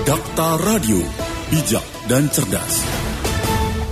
Dakta 0.00 0.56
Radio, 0.64 0.96
bijak 1.52 1.84
dan 2.08 2.24
cerdas. 2.32 2.80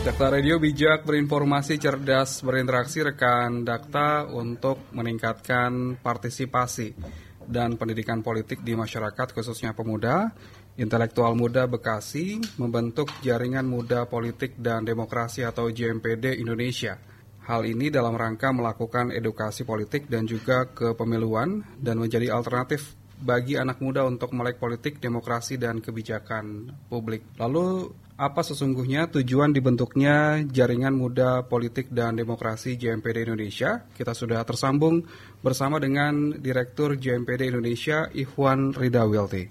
Dakta 0.08 0.32
Radio 0.32 0.56
bijak 0.56 1.04
berinformasi 1.04 1.76
cerdas 1.76 2.40
berinteraksi 2.40 3.04
rekan 3.04 3.60
Dakta 3.60 4.24
untuk 4.24 4.88
meningkatkan 4.96 6.00
partisipasi 6.00 6.96
dan 7.44 7.76
pendidikan 7.76 8.24
politik 8.24 8.64
di 8.64 8.72
masyarakat 8.72 9.36
khususnya 9.36 9.76
pemuda. 9.76 10.32
Intelektual 10.80 11.36
Muda 11.36 11.68
Bekasi 11.68 12.40
membentuk 12.56 13.12
Jaringan 13.20 13.68
Muda 13.68 14.08
Politik 14.08 14.56
dan 14.56 14.88
Demokrasi 14.88 15.44
atau 15.44 15.68
JMPD 15.68 16.40
Indonesia. 16.40 16.96
Hal 17.44 17.68
ini 17.68 17.92
dalam 17.92 18.16
rangka 18.16 18.48
melakukan 18.48 19.12
edukasi 19.12 19.68
politik 19.68 20.08
dan 20.08 20.24
juga 20.24 20.72
kepemiluan 20.72 21.60
dan 21.76 22.00
menjadi 22.00 22.32
alternatif 22.32 22.96
bagi 23.18 23.58
anak 23.58 23.82
muda 23.82 24.06
untuk 24.06 24.30
melek 24.32 24.62
politik, 24.62 25.02
demokrasi, 25.02 25.58
dan 25.58 25.82
kebijakan 25.82 26.70
publik. 26.86 27.26
Lalu, 27.38 27.90
apa 28.18 28.42
sesungguhnya 28.42 29.06
tujuan 29.14 29.54
dibentuknya 29.54 30.42
Jaringan 30.42 30.98
Muda 30.98 31.46
Politik 31.46 31.86
dan 31.94 32.18
Demokrasi 32.18 32.74
JMPD 32.74 33.30
Indonesia? 33.30 33.86
Kita 33.94 34.10
sudah 34.10 34.42
tersambung 34.42 35.06
bersama 35.38 35.78
dengan 35.78 36.34
Direktur 36.34 36.98
JMPD 36.98 37.54
Indonesia, 37.54 38.10
Ikhwan 38.10 38.74
Ridawilti. 38.74 39.46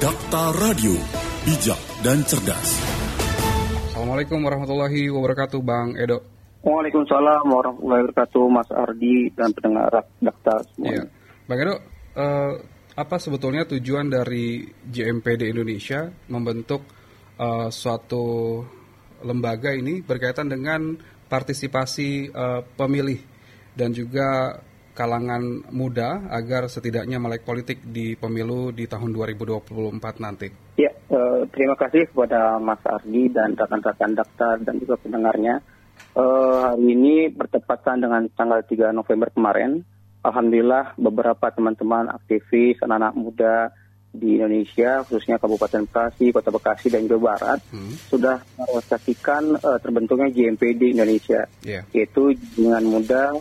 Dakta 0.00 0.52
Radio, 0.60 0.96
bijak 1.44 1.80
dan 2.00 2.24
cerdas. 2.24 2.76
Assalamualaikum 3.92 4.40
warahmatullahi 4.40 5.08
wabarakatuh, 5.12 5.60
Bang 5.60 5.96
Edo. 6.00 6.24
Waalaikumsalam 6.64 7.44
warahmatullahi 7.44 8.08
wabarakatuh, 8.08 8.44
Mas 8.48 8.68
Ardi 8.72 9.28
dan 9.36 9.52
pendengar 9.52 10.08
Dakta 10.24 10.64
semuanya. 10.72 11.04
Ya. 11.04 11.12
Bang 11.44 11.60
Edo, 11.60 11.76
uh, 12.16 12.54
apa 12.94 13.16
sebetulnya 13.18 13.66
tujuan 13.66 14.06
dari 14.06 14.62
JMPD 14.86 15.50
Indonesia 15.50 16.06
membentuk 16.30 16.86
uh, 17.38 17.68
suatu 17.70 18.62
lembaga 19.26 19.74
ini 19.74 19.98
berkaitan 20.04 20.46
dengan 20.46 20.94
partisipasi 21.26 22.30
uh, 22.30 22.62
pemilih 22.78 23.18
dan 23.74 23.90
juga 23.90 24.60
kalangan 24.94 25.66
muda 25.74 26.30
agar 26.30 26.70
setidaknya 26.70 27.18
melek 27.18 27.42
politik 27.42 27.82
di 27.82 28.14
pemilu 28.14 28.70
di 28.70 28.86
tahun 28.86 29.10
2024 29.10 30.22
nanti. 30.22 30.48
Ya, 30.78 30.94
uh, 31.10 31.42
terima 31.50 31.74
kasih 31.74 32.06
kepada 32.14 32.62
Mas 32.62 32.78
Ardi 32.86 33.26
dan 33.34 33.58
rekan-rekan 33.58 34.14
daftar 34.14 34.54
dan 34.62 34.78
juga 34.78 34.94
pendengarnya. 35.02 35.58
Uh, 36.14 36.70
hari 36.70 36.94
ini 36.94 37.14
bertepatan 37.26 38.06
dengan 38.06 38.22
tanggal 38.38 38.62
3 38.62 38.94
November 38.94 39.34
kemarin, 39.34 39.82
Alhamdulillah 40.24 40.96
beberapa 40.96 41.52
teman-teman 41.52 42.08
aktivis 42.08 42.80
anak-anak 42.80 43.12
muda 43.12 43.54
di 44.14 44.38
Indonesia, 44.38 45.02
khususnya 45.02 45.42
Kabupaten 45.42 45.90
Bekasi, 45.90 46.30
Kota 46.30 46.54
Bekasi, 46.54 46.86
dan 46.86 47.10
Jawa 47.10 47.34
Barat, 47.34 47.60
hmm. 47.74 47.92
sudah 48.06 48.38
merealisasikan 48.54 49.58
uh, 49.58 49.78
terbentuknya 49.82 50.30
JMPD 50.30 50.94
Indonesia, 50.94 51.50
yeah. 51.66 51.82
yaitu 51.90 52.30
Jaringan 52.54 52.86
Muda 52.86 53.34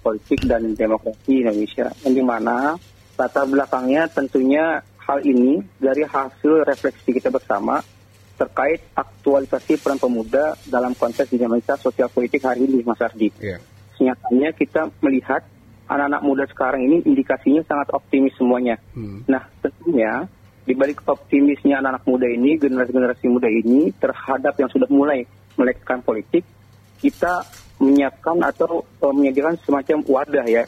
Politik 0.00 0.46
dan 0.46 0.70
Demokrasi 0.70 1.42
Indonesia, 1.42 1.90
yang 2.06 2.14
di 2.14 2.24
mana 2.24 2.78
latar 3.18 3.44
belakangnya 3.50 4.06
tentunya 4.06 4.80
hal 5.02 5.18
ini 5.26 5.60
dari 5.76 6.06
hasil 6.06 6.62
refleksi 6.62 7.10
kita 7.10 7.28
bersama 7.28 7.82
terkait 8.38 8.80
aktualisasi 8.96 9.76
peran 9.76 10.00
pemuda 10.00 10.56
dalam 10.64 10.96
konteks 10.96 11.28
dinamika 11.28 11.76
sosial 11.76 12.08
politik 12.08 12.40
hari 12.46 12.64
ini, 12.64 12.86
Mas 12.86 13.02
Ardi. 13.02 13.28
Yeah. 13.36 13.60
Senyatanya 13.98 14.56
kita 14.56 14.88
melihat 15.04 15.44
anak-anak 15.90 16.22
muda 16.22 16.44
sekarang 16.46 16.86
ini 16.86 16.96
indikasinya 17.02 17.66
sangat 17.66 17.90
optimis 17.90 18.30
semuanya. 18.38 18.78
Hmm. 18.94 19.26
Nah, 19.26 19.42
tentunya 19.58 20.30
di 20.62 20.78
balik 20.78 21.02
optimisnya 21.02 21.82
anak-anak 21.82 22.04
muda 22.06 22.26
ini, 22.30 22.54
generasi-generasi 22.54 23.26
muda 23.26 23.50
ini 23.50 23.90
terhadap 23.98 24.54
yang 24.54 24.70
sudah 24.70 24.86
mulai 24.86 25.26
melekkan 25.58 25.98
politik, 25.98 26.46
kita 27.02 27.42
menyiapkan 27.82 28.38
atau 28.44 28.86
uh, 29.02 29.10
menyediakan 29.10 29.58
semacam 29.66 29.98
wadah 30.06 30.46
ya, 30.46 30.62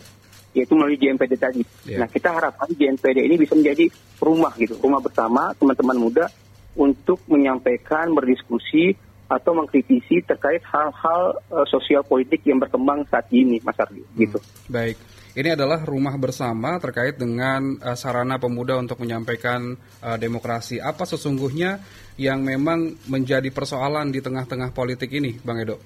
yaitu 0.59 0.75
melalui 0.75 0.99
JMPD 0.99 1.33
tadi. 1.39 1.63
Yeah. 1.87 2.03
Nah, 2.03 2.09
kita 2.11 2.35
harapkan 2.35 2.75
JMPD 2.75 3.23
ini 3.23 3.39
bisa 3.39 3.55
menjadi 3.55 3.87
rumah 4.19 4.51
gitu, 4.59 4.75
rumah 4.83 4.99
bersama 4.99 5.55
teman-teman 5.55 6.03
muda 6.03 6.27
untuk 6.75 7.23
menyampaikan, 7.31 8.11
berdiskusi, 8.17 8.97
atau 9.33 9.57
mengkritisi 9.57 10.21
terkait 10.29 10.61
hal-hal 10.69 11.41
uh, 11.49 11.65
sosial 11.65 12.05
politik 12.05 12.45
yang 12.45 12.61
berkembang 12.61 13.09
saat 13.09 13.29
ini, 13.33 13.61
Mas 13.65 13.81
Ardi. 13.81 14.05
Hmm, 14.05 14.19
gitu. 14.21 14.39
Baik. 14.69 14.97
Ini 15.33 15.57
adalah 15.57 15.81
rumah 15.81 16.13
bersama 16.21 16.77
terkait 16.77 17.17
dengan 17.17 17.81
uh, 17.81 17.97
sarana 17.97 18.37
pemuda 18.37 18.77
untuk 18.77 19.01
menyampaikan 19.01 19.73
uh, 20.05 20.21
demokrasi. 20.21 20.77
Apa 20.77 21.09
sesungguhnya 21.09 21.81
yang 22.21 22.45
memang 22.45 23.01
menjadi 23.09 23.49
persoalan 23.49 24.13
di 24.13 24.21
tengah-tengah 24.21 24.77
politik 24.77 25.09
ini, 25.09 25.41
Bang 25.41 25.57
Edo? 25.57 25.81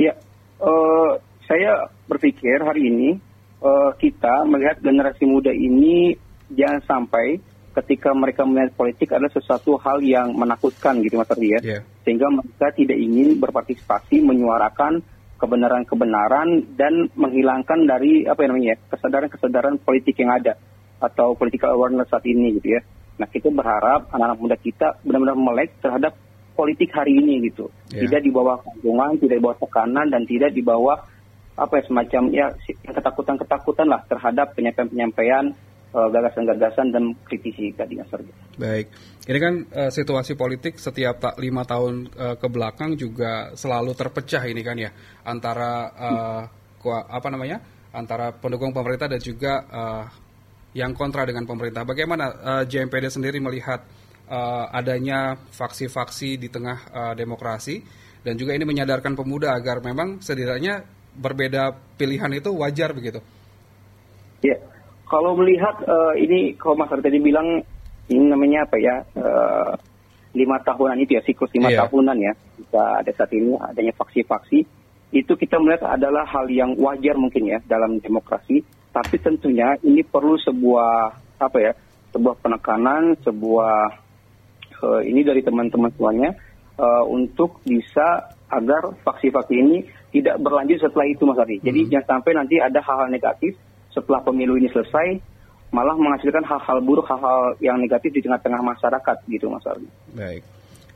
Ya, 0.00 0.16
uh, 0.64 1.20
saya 1.44 1.92
berpikir 2.08 2.64
hari 2.64 2.88
ini 2.88 3.20
uh, 3.60 3.92
kita 4.00 4.48
melihat 4.48 4.80
generasi 4.80 5.28
muda 5.28 5.52
ini 5.52 6.16
jangan 6.48 6.80
sampai 6.88 7.36
ketika 7.76 8.16
mereka 8.16 8.48
melihat 8.48 8.72
politik 8.72 9.12
adalah 9.12 9.36
sesuatu 9.36 9.76
hal 9.76 10.00
yang 10.00 10.32
menakutkan 10.32 11.04
gitu 11.04 11.20
Mas 11.20 11.28
Ardi 11.28 11.52
ya. 11.52 11.60
Yeah. 11.60 11.82
Sehingga 12.08 12.32
mereka 12.32 12.72
tidak 12.72 12.96
ingin 12.96 13.36
berpartisipasi 13.36 14.24
menyuarakan 14.24 15.04
kebenaran-kebenaran 15.36 16.76
dan 16.76 17.12
menghilangkan 17.12 17.84
dari 17.84 18.24
apa 18.24 18.40
yang 18.44 18.56
namanya 18.56 18.76
kesadaran-kesadaran 18.88 19.76
politik 19.84 20.16
yang 20.16 20.32
ada 20.32 20.56
atau 20.96 21.36
political 21.36 21.76
awareness 21.76 22.08
saat 22.08 22.24
ini 22.24 22.56
gitu 22.56 22.76
ya. 22.76 22.80
Nah 23.20 23.28
kita 23.28 23.52
berharap 23.52 24.08
anak-anak 24.12 24.38
muda 24.40 24.56
kita 24.56 24.96
benar-benar 25.04 25.36
melek 25.36 25.76
terhadap 25.80 26.16
politik 26.56 26.88
hari 26.96 27.20
ini 27.20 27.52
gitu. 27.52 27.68
Yeah. 27.92 28.08
Tidak 28.08 28.20
di 28.24 28.30
bawah 28.32 28.64
kandungan, 28.64 29.20
tidak 29.20 29.36
di 29.36 29.42
bawah 29.44 29.58
tekanan 29.60 30.06
dan 30.08 30.22
tidak 30.24 30.50
di 30.56 30.62
bawah 30.64 30.96
apa 31.56 31.72
ya 31.80 31.82
semacam 31.88 32.22
ya 32.32 32.46
ketakutan-ketakutan 32.84 33.88
lah 33.88 34.04
terhadap 34.04 34.52
penyampaian-penyampaian 34.56 35.56
gagasan-gagasan 35.94 36.92
dan 36.92 37.14
kritisi 37.24 37.72
tadi 37.72 37.96
Mas 37.96 38.10
Baik, 38.56 38.86
ini 39.28 39.38
kan 39.40 39.54
uh, 39.72 39.90
situasi 39.92 40.36
politik 40.36 40.76
setiap 40.76 41.20
tak 41.20 41.36
lima 41.40 41.64
tahun 41.64 42.08
uh, 42.12 42.36
ke 42.36 42.48
belakang 42.48 42.96
juga 42.96 43.52
selalu 43.56 43.92
terpecah 43.96 44.44
ini 44.44 44.60
kan 44.60 44.76
ya 44.76 44.90
antara 45.24 45.72
uh, 45.96 46.42
apa 46.86 47.28
namanya 47.32 47.58
antara 47.96 48.30
pendukung 48.36 48.76
pemerintah 48.76 49.08
dan 49.08 49.18
juga 49.18 49.64
uh, 49.72 50.04
yang 50.76 50.92
kontra 50.92 51.24
dengan 51.24 51.48
pemerintah. 51.48 51.88
Bagaimana 51.88 52.24
uh, 52.28 52.64
JMPD 52.68 53.08
sendiri 53.08 53.40
melihat 53.40 53.80
uh, 54.28 54.68
adanya 54.68 55.40
faksi-faksi 55.50 56.36
di 56.36 56.52
tengah 56.52 56.78
uh, 56.92 57.14
demokrasi 57.16 57.80
dan 58.20 58.36
juga 58.36 58.52
ini 58.52 58.68
menyadarkan 58.68 59.16
pemuda 59.16 59.56
agar 59.56 59.80
memang 59.80 60.20
setidaknya 60.20 60.84
berbeda 61.16 61.72
pilihan 61.96 62.28
itu 62.36 62.52
wajar 62.52 62.92
begitu? 62.92 63.24
Ya, 64.44 64.60
kalau 65.06 65.38
melihat 65.38 65.78
uh, 65.86 66.14
ini, 66.18 66.58
kalau 66.58 66.74
Mas 66.74 66.90
tadi 66.90 67.22
bilang 67.22 67.62
ini 68.10 68.24
namanya 68.26 68.66
apa 68.66 68.76
ya 68.78 69.02
uh, 69.18 69.72
lima 70.36 70.60
tahunan 70.62 70.98
itu 71.00 71.16
ya 71.16 71.22
siklus 71.24 71.50
lima 71.56 71.72
yeah. 71.72 71.86
tahunan 71.86 72.18
ya 72.20 72.32
kita 72.60 72.82
ada 73.02 73.10
saat 73.16 73.30
ini 73.32 73.56
adanya 73.56 73.94
faksi-faksi 73.96 74.58
itu 75.14 75.32
kita 75.32 75.56
melihat 75.56 75.96
adalah 75.96 76.28
hal 76.28 76.46
yang 76.52 76.76
wajar 76.76 77.16
mungkin 77.16 77.48
ya 77.48 77.58
dalam 77.64 77.98
demokrasi 77.98 78.60
tapi 78.92 79.16
tentunya 79.22 79.74
ini 79.80 80.04
perlu 80.04 80.36
sebuah 80.36 80.92
apa 81.40 81.58
ya 81.58 81.72
sebuah 82.12 82.36
penekanan 82.44 83.16
sebuah 83.24 83.74
uh, 84.84 85.00
ini 85.02 85.24
dari 85.24 85.40
teman-teman 85.40 85.90
semuanya 85.96 86.36
uh, 86.76 87.04
untuk 87.08 87.64
bisa 87.64 88.36
agar 88.46 88.94
faksi-faksi 89.02 89.54
ini 89.56 89.76
tidak 90.14 90.38
berlanjut 90.38 90.78
setelah 90.80 91.06
itu 91.10 91.22
Mas 91.26 91.40
Ari. 91.42 91.58
Jadi 91.60 91.80
hmm. 91.82 91.90
jangan 91.92 92.06
sampai 92.16 92.32
nanti 92.38 92.56
ada 92.62 92.78
hal-hal 92.78 93.10
negatif 93.10 93.58
setelah 93.96 94.20
pemilu 94.20 94.60
ini 94.60 94.68
selesai 94.68 95.16
malah 95.72 95.96
menghasilkan 95.96 96.44
hal-hal 96.44 96.78
buruk, 96.84 97.08
hal-hal 97.08 97.56
yang 97.64 97.80
negatif 97.80 98.12
di 98.12 98.20
tengah-tengah 98.22 98.60
masyarakat 98.60 99.16
gitu 99.26 99.48
Mas 99.48 99.64
Aldi. 99.64 99.88
Baik. 100.14 100.42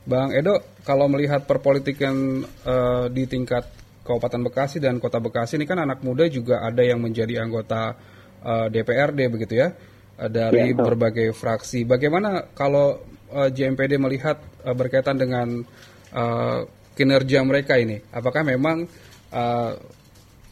Bang 0.01 0.33
Edo, 0.33 0.57
kalau 0.81 1.05
melihat 1.05 1.45
perpolitikan 1.45 2.41
uh, 2.65 3.05
di 3.11 3.29
tingkat 3.29 3.69
Kabupaten 4.01 4.41
Bekasi 4.49 4.81
dan 4.81 4.97
Kota 4.97 5.21
Bekasi 5.21 5.61
ini 5.61 5.69
kan 5.69 5.77
anak 5.77 6.01
muda 6.01 6.25
juga 6.25 6.65
ada 6.65 6.81
yang 6.81 6.97
menjadi 6.97 7.37
anggota 7.37 7.93
uh, 8.41 8.65
eh, 8.65 8.67
DPRD 8.73 9.29
begitu 9.29 9.61
ya 9.61 9.69
uh, 9.69 10.29
dari 10.29 10.73
ya, 10.73 10.77
berbagai 10.77 11.37
fraksi. 11.37 11.85
Bagaimana 11.85 12.49
kalau 12.57 12.97
uh, 13.29 13.49
JMPD 13.53 14.01
melihat 14.01 14.41
uh, 14.65 14.73
berkaitan 14.73 15.21
dengan 15.21 15.61
uh, 16.17 16.65
kinerja 16.97 17.45
mereka 17.45 17.77
ini? 17.77 18.01
Apakah 18.09 18.41
memang 18.41 18.89
uh, 19.29 19.71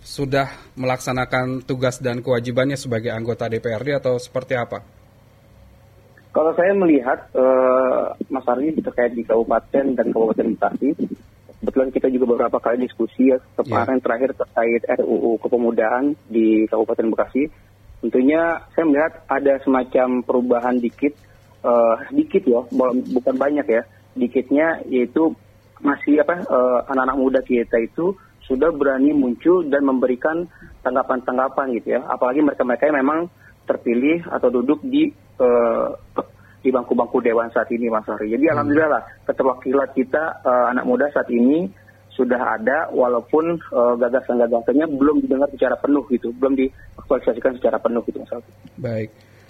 sudah 0.09 0.49
melaksanakan 0.73 1.61
tugas 1.61 2.01
dan 2.01 2.25
kewajibannya 2.25 2.73
sebagai 2.73 3.13
anggota 3.13 3.45
DPRD 3.45 4.01
atau 4.01 4.17
seperti 4.17 4.57
apa? 4.57 4.81
Kalau 6.33 6.49
saya 6.57 6.73
melihat 6.73 7.29
uh, 7.37 8.17
Mas 8.33 8.45
Ardi 8.49 8.73
terkait 8.81 9.13
di 9.13 9.21
kabupaten 9.21 9.85
dan 9.93 10.07
kabupaten 10.09 10.49
Bekasi, 10.57 10.97
kebetulan 11.61 11.89
kita 11.93 12.07
juga 12.09 12.25
beberapa 12.33 12.57
kali 12.57 12.89
diskusi 12.89 13.29
ya 13.29 13.37
kemarin 13.53 14.01
yeah. 14.01 14.05
terakhir 14.05 14.29
terkait 14.33 14.81
RUU 14.97 15.37
kepemudaan 15.45 16.17
di 16.25 16.65
Kabupaten 16.65 17.13
Bekasi. 17.13 17.49
Tentunya 18.01 18.65
saya 18.73 18.85
melihat 18.89 19.13
ada 19.29 19.61
semacam 19.61 20.25
perubahan 20.25 20.81
dikit 20.81 21.13
uh, 21.61 22.01
sedikit 22.09 22.45
ya, 22.49 22.61
bukan 23.13 23.35
banyak 23.37 23.65
ya, 23.67 23.81
sedikitnya 24.17 24.81
yaitu 24.89 25.33
masih 25.83 26.21
apa 26.23 26.45
uh, 26.47 26.79
anak-anak 26.89 27.17
muda 27.17 27.39
kita 27.43 27.77
itu 27.81 28.15
sudah 28.49 28.73
berani 28.73 29.13
muncul 29.13 29.61
dan 29.69 29.85
memberikan 29.85 30.49
tanggapan-tanggapan 30.81 31.77
gitu 31.77 31.87
ya. 31.95 32.01
Apalagi 32.09 32.41
mereka-mereka 32.41 32.89
yang 32.89 32.99
memang 33.05 33.19
terpilih 33.69 34.25
atau 34.25 34.49
duduk 34.49 34.81
di 34.81 35.13
uh, 35.37 35.93
di 36.59 36.69
bangku-bangku 36.73 37.21
dewan 37.23 37.53
saat 37.53 37.69
ini 37.71 37.87
Mas 37.87 38.09
Hari. 38.09 38.33
Jadi 38.33 38.49
hmm. 38.49 38.53
alhamdulillah 38.57 38.91
lah 38.91 39.03
keterwakilan 39.29 39.89
kita 39.93 40.43
uh, 40.43 40.65
anak 40.73 40.83
muda 40.89 41.05
saat 41.13 41.29
ini 41.29 41.69
sudah 42.17 42.59
ada 42.59 42.91
walaupun 42.91 43.55
uh, 43.71 43.95
gagasan-gagasannya 43.95 44.91
belum 44.91 45.23
didengar 45.23 45.47
secara 45.55 45.79
penuh 45.79 46.03
gitu, 46.11 46.35
belum 46.35 46.57
diaktualisasikan 46.57 47.55
secara 47.61 47.79
penuh 47.79 48.03
gitu 48.03 48.19
Mas 48.19 48.33
Hari. 48.33 48.51
Baik. 48.75 49.09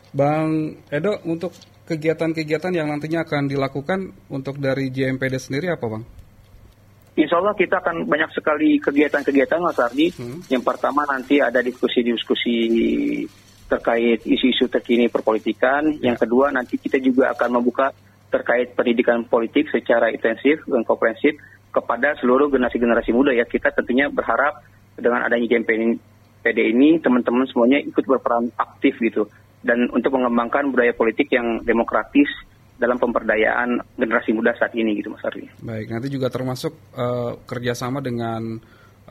Bang 0.09 0.77
Edo 0.89 1.21
untuk 1.25 1.53
kegiatan-kegiatan 1.89 2.73
yang 2.73 2.89
nantinya 2.93 3.25
akan 3.25 3.49
dilakukan 3.49 4.13
untuk 4.29 4.61
dari 4.61 4.93
JMPD 4.93 5.35
sendiri 5.41 5.73
apa 5.73 5.85
Bang? 5.89 6.03
Insya 7.17 7.41
Allah 7.41 7.57
kita 7.57 7.81
akan 7.81 8.05
banyak 8.05 8.31
sekali 8.31 8.77
kegiatan-kegiatan 8.77 9.59
Mas 9.61 9.79
Ardi. 9.81 10.13
Hmm. 10.13 10.39
Yang 10.47 10.63
pertama 10.65 11.03
nanti 11.09 11.41
ada 11.41 11.59
diskusi-diskusi 11.63 12.55
terkait 13.69 14.25
isu-isu 14.25 14.69
terkini 14.69 15.09
perpolitikan. 15.09 15.89
Ya. 15.99 16.13
Yang 16.13 16.27
kedua 16.27 16.49
nanti 16.53 16.77
kita 16.77 16.97
juga 17.01 17.33
akan 17.33 17.61
membuka 17.61 17.93
terkait 18.29 18.77
pendidikan 18.77 19.25
politik 19.25 19.69
secara 19.73 20.13
intensif 20.13 20.61
dan 20.69 20.85
komprehensif 20.85 21.37
kepada 21.69 22.17
seluruh 22.21 22.49
generasi-generasi 22.49 23.11
muda 23.13 23.33
ya. 23.33 23.45
Kita 23.45 23.73
tentunya 23.73 24.09
berharap 24.09 24.61
dengan 24.97 25.25
adanya 25.25 25.47
campaign 25.49 25.97
PD 26.39 26.71
ini 26.71 26.99
teman-teman 27.03 27.45
semuanya 27.51 27.83
ikut 27.83 28.05
berperan 28.07 28.47
aktif 28.55 28.95
gitu 29.03 29.27
dan 29.59 29.91
untuk 29.91 30.15
mengembangkan 30.15 30.71
budaya 30.71 30.95
politik 30.95 31.27
yang 31.35 31.59
demokratis 31.67 32.27
dalam 32.79 32.95
pemberdayaan 32.95 33.99
generasi 33.99 34.31
muda 34.31 34.55
saat 34.55 34.71
ini 34.73 34.95
gitu 34.97 35.11
Mas 35.11 35.23
Ardi. 35.27 35.45
Baik, 35.59 35.91
nanti 35.91 36.07
juga 36.07 36.31
termasuk 36.31 36.71
uh, 36.95 37.35
kerjasama 37.43 37.99
dengan 37.99 38.55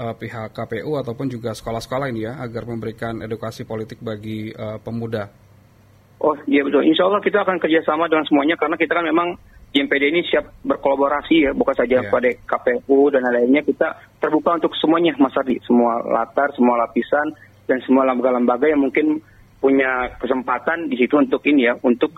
uh, 0.00 0.14
pihak 0.16 0.56
KPU 0.56 0.96
ataupun 0.96 1.28
juga 1.28 1.52
sekolah-sekolah 1.52 2.08
ini 2.08 2.24
ya 2.24 2.40
agar 2.40 2.64
memberikan 2.64 3.20
edukasi 3.20 3.68
politik 3.68 4.00
bagi 4.00 4.48
uh, 4.56 4.80
pemuda. 4.80 5.28
Oh 6.18 6.34
iya 6.50 6.66
betul, 6.66 6.82
Insya 6.82 7.06
Allah 7.06 7.22
kita 7.22 7.46
akan 7.46 7.62
kerjasama 7.62 8.10
dengan 8.10 8.26
semuanya 8.26 8.58
karena 8.58 8.74
kita 8.74 8.90
kan 8.90 9.06
memang 9.06 9.38
JMPD 9.68 10.04
ini 10.10 10.20
siap 10.24 10.48
berkolaborasi 10.64 11.44
ya, 11.44 11.50
bukan 11.52 11.76
saja 11.76 12.00
yeah. 12.00 12.08
pada 12.08 12.32
KPU 12.32 13.12
dan 13.12 13.28
lainnya 13.28 13.60
kita 13.60 14.00
terbuka 14.16 14.56
untuk 14.56 14.72
semuanya 14.80 15.12
Mas 15.20 15.36
Ardi, 15.36 15.60
semua 15.62 16.00
latar, 16.08 16.50
semua 16.56 16.80
lapisan 16.80 17.36
dan 17.68 17.78
semua 17.84 18.08
lembaga-lembaga 18.08 18.64
yang 18.64 18.80
mungkin 18.80 19.20
punya 19.60 20.16
kesempatan 20.16 20.88
di 20.88 20.96
situ 20.96 21.20
untuk 21.20 21.44
ini 21.44 21.68
ya, 21.68 21.76
untuk 21.84 22.16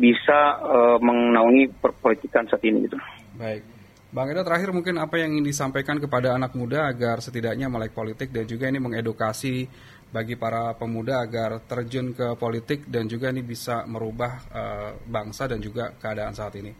bisa 0.00 0.56
uh, 0.64 0.96
menaungi 0.96 1.68
perpolitikan 1.76 2.48
saat 2.48 2.64
ini 2.64 2.88
gitu. 2.88 2.96
Baik. 3.36 3.62
Bang 4.10 4.26
Edo 4.26 4.42
terakhir 4.42 4.74
mungkin 4.74 4.98
apa 4.98 5.22
yang 5.22 5.38
ingin 5.38 5.46
disampaikan 5.46 6.02
kepada 6.02 6.34
anak 6.34 6.58
muda 6.58 6.90
agar 6.90 7.22
setidaknya 7.22 7.70
melek 7.70 7.94
politik 7.94 8.34
dan 8.34 8.42
juga 8.42 8.66
ini 8.66 8.82
mengedukasi 8.82 9.70
bagi 10.10 10.34
para 10.34 10.74
pemuda 10.74 11.22
agar 11.22 11.62
terjun 11.62 12.10
ke 12.10 12.34
politik 12.34 12.90
dan 12.90 13.06
juga 13.06 13.30
ini 13.30 13.46
bisa 13.46 13.86
merubah 13.86 14.32
uh, 14.50 14.90
bangsa 15.06 15.46
dan 15.46 15.62
juga 15.62 15.94
keadaan 15.94 16.34
saat 16.34 16.58
ini. 16.58 16.74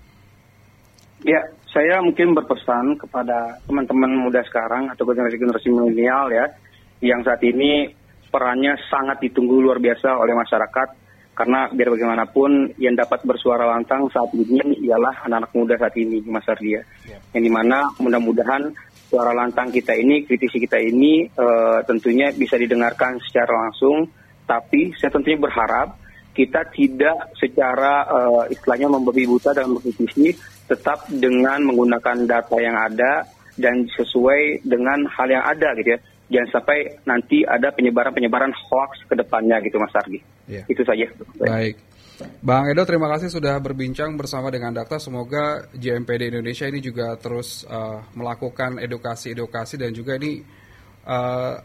Ya, 1.22 1.38
saya 1.70 2.02
mungkin 2.02 2.34
berpesan 2.34 2.98
kepada 2.98 3.62
teman-teman 3.68 4.10
muda 4.10 4.42
sekarang 4.42 4.90
atau 4.90 5.06
generasi-generasi 5.06 5.68
milenial 5.70 6.32
ya, 6.34 6.50
yang 7.04 7.22
saat 7.22 7.44
ini 7.46 7.92
perannya 8.32 8.74
sangat 8.90 9.22
ditunggu 9.22 9.62
luar 9.62 9.78
biasa 9.78 10.18
oleh 10.18 10.34
masyarakat 10.34 10.88
karena 11.40 11.72
biar 11.72 11.88
bagaimanapun 11.96 12.76
yang 12.76 12.92
dapat 12.92 13.24
bersuara 13.24 13.64
lantang 13.64 14.12
saat 14.12 14.28
ini 14.36 14.84
ialah 14.84 15.24
anak-anak 15.24 15.52
muda 15.56 15.74
saat 15.80 15.96
ini 15.96 16.20
Mas 16.28 16.44
Ardia. 16.44 16.84
Ya. 17.08 17.16
Yang 17.32 17.48
di 17.48 17.52
mana 17.56 17.88
mudah-mudahan 17.96 18.68
suara 19.08 19.32
lantang 19.32 19.72
kita 19.72 19.96
ini, 19.96 20.28
kritisi 20.28 20.60
kita 20.60 20.76
ini 20.76 21.24
uh, 21.32 21.80
tentunya 21.88 22.28
bisa 22.36 22.60
didengarkan 22.60 23.16
secara 23.24 23.56
langsung. 23.56 24.04
Tapi 24.44 24.92
saya 25.00 25.08
tentunya 25.16 25.40
berharap 25.40 25.96
kita 26.36 26.60
tidak 26.76 27.32
secara 27.40 28.04
uh, 28.04 28.44
istilahnya 28.52 28.92
membabi 28.92 29.24
buta 29.24 29.56
dalam 29.56 29.80
berkritisi, 29.80 30.36
tetap 30.68 31.08
dengan 31.08 31.64
menggunakan 31.64 32.28
data 32.28 32.60
yang 32.60 32.76
ada 32.76 33.24
dan 33.56 33.88
sesuai 33.96 34.60
dengan 34.68 35.08
hal 35.08 35.28
yang 35.32 35.44
ada 35.48 35.72
gitu 35.80 35.96
ya 35.96 36.00
jangan 36.30 36.48
sampai 36.54 36.78
nanti 37.04 37.42
ada 37.42 37.74
penyebaran-penyebaran 37.74 38.54
hoax 38.54 39.02
ke 39.10 39.18
depannya 39.18 39.58
gitu 39.66 39.82
Mas 39.82 39.92
Argi. 39.98 40.22
Ya. 40.50 40.66
Itu 40.66 40.82
saja. 40.82 41.06
Baik. 41.38 41.78
Bang 42.44 42.68
Edo, 42.68 42.84
terima 42.84 43.08
kasih 43.16 43.32
sudah 43.32 43.56
berbincang 43.60 44.12
bersama 44.18 44.52
dengan 44.52 44.76
Dakta. 44.76 45.00
Semoga 45.00 45.64
JMPD 45.72 46.36
Indonesia 46.36 46.68
ini 46.68 46.84
juga 46.84 47.16
terus 47.16 47.64
uh, 47.64 48.04
melakukan 48.12 48.76
edukasi-edukasi 48.76 49.80
dan 49.80 49.96
juga 49.96 50.20
ini 50.20 50.44
uh, 51.08 51.56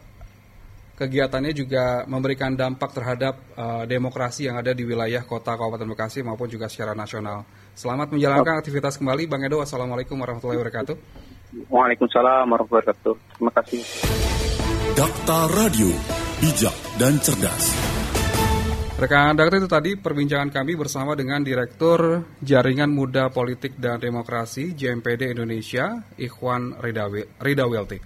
kegiatannya 0.96 1.52
juga 1.52 2.08
memberikan 2.08 2.56
dampak 2.56 2.96
terhadap 2.96 3.34
uh, 3.52 3.84
demokrasi 3.84 4.48
yang 4.48 4.56
ada 4.56 4.72
di 4.72 4.88
wilayah 4.88 5.20
kota 5.28 5.52
Kabupaten 5.52 5.92
Bekasi 5.92 6.24
maupun 6.24 6.48
juga 6.48 6.72
secara 6.72 6.96
nasional. 6.96 7.44
Selamat 7.76 8.16
menjalankan 8.16 8.64
aktivitas 8.64 8.96
kembali, 8.96 9.28
Bang 9.28 9.44
Edo. 9.44 9.60
Wassalamualaikum 9.60 10.16
warahmatullahi 10.16 10.56
wabarakatuh. 10.56 10.96
Waalaikumsalam 11.68 12.48
warahmatullahi 12.48 12.84
wabarakatuh. 12.88 13.14
Terima 13.36 13.52
kasih. 13.60 13.80
Dakta 14.96 15.38
Radio, 15.52 15.92
bijak 16.40 16.76
dan 16.96 17.20
cerdas. 17.20 17.95
Rekan 18.96 19.36
Dakta 19.36 19.60
itu 19.60 19.68
tadi 19.68 19.92
perbincangan 19.92 20.48
kami 20.48 20.72
bersama 20.72 21.12
dengan 21.12 21.44
Direktur 21.44 22.24
Jaringan 22.40 22.88
Muda 22.88 23.28
Politik 23.28 23.76
dan 23.76 24.00
Demokrasi 24.00 24.72
JMPD 24.72 25.36
Indonesia, 25.36 26.00
Ikhwan 26.16 26.80
Ridawelti. 27.36 28.00